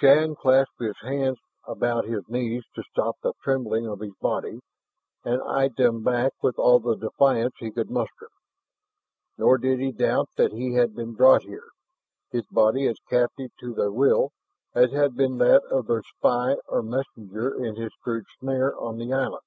[0.00, 4.58] Shann clasped his hands about his knees to still the trembling of his body,
[5.24, 8.28] and eyed them back with all the defiance he could muster.
[9.36, 11.68] Nor did he doubt that he had been brought here,
[12.32, 14.32] his body as captive to their will,
[14.74, 19.12] as had been that of their spy or messenger in his crude snare on the
[19.12, 19.42] island.